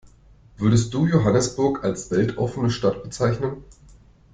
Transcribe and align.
Würdest 0.57 0.95
du 0.95 1.05
Johannesburg 1.05 1.83
als 1.83 2.09
weltoffene 2.09 2.71
Stadt 2.71 3.03
bezeichnen? 3.03 3.57